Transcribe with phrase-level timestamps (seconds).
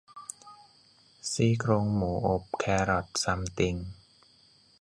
[1.31, 3.75] ซี่โครงหมูอบแครอตซัมติง